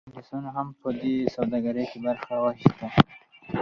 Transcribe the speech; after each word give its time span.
انګلیسانو 0.07 0.49
هم 0.57 0.67
په 0.81 0.89
دې 1.01 1.15
سوداګرۍ 1.35 1.85
کې 1.91 1.99
برخه 2.05 2.33
واخیسته. 2.43 2.87